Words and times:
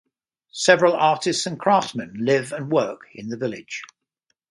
Several 0.55 0.93
artists 0.93 1.45
and 1.45 1.59
craftsmen 1.59 2.15
live 2.17 2.53
and 2.53 2.71
work 2.71 3.01
in 3.13 3.29
the 3.29 3.37
village. 3.37 3.83